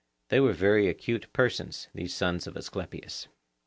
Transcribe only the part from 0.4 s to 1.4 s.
very acute